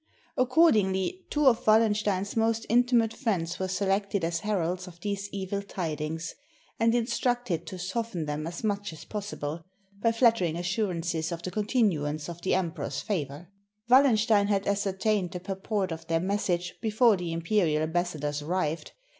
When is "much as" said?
8.63-9.05